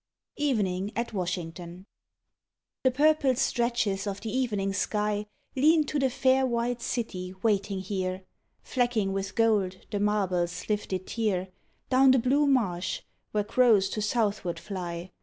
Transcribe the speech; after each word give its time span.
EVENING 0.37 0.91
AT 0.95 1.13
WASHINGTON 1.13 1.85
The 2.83 2.89
purple 2.89 3.35
stretches 3.35 4.07
of 4.07 4.19
the 4.21 4.35
evening 4.35 4.73
sky 4.73 5.27
Lean 5.55 5.83
to 5.83 5.99
the 5.99 6.09
fair 6.09 6.43
white 6.43 6.81
city 6.81 7.35
waiting 7.43 7.81
here, 7.81 8.23
Flecking 8.63 9.13
with 9.13 9.35
gold 9.35 9.85
the 9.91 9.99
marble's 9.99 10.67
lifted 10.67 11.05
tier, 11.05 11.49
Down 11.91 12.09
the 12.09 12.17
blue 12.17 12.47
marsh 12.47 13.01
where 13.29 13.43
crows 13.43 13.89
to 13.89 14.01
Southward 14.01 14.57
fly. 14.57 15.11